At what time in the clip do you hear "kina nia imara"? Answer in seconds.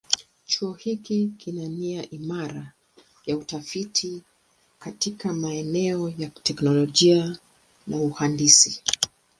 1.37-2.71